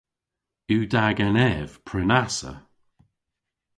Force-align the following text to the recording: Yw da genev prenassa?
Yw 0.71 0.83
da 0.93 1.05
genev 1.17 1.69
prenassa? 1.87 2.53